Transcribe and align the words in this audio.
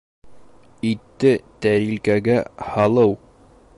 Итте 0.91 1.33
тәрилкәгә 1.65 2.39
һалыу 2.71 3.15